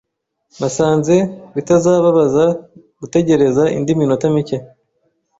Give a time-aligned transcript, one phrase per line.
[0.59, 1.15] Nasanze
[1.55, 2.45] bitazababaza
[2.99, 4.57] gutegereza indi minota mike.